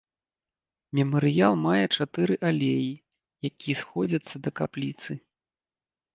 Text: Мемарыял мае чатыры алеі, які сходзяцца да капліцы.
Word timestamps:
Мемарыял 0.99 1.55
мае 1.65 1.83
чатыры 1.95 2.39
алеі, 2.49 2.89
які 3.49 3.71
сходзяцца 3.83 4.35
да 4.49 4.55
капліцы. 4.63 5.11